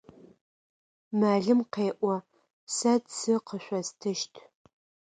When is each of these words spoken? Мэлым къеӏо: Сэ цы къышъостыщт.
Мэлым 1.19 1.59
къеӏо: 1.73 2.15
Сэ 2.75 2.93
цы 3.15 3.33
къышъостыщт. 3.47 4.33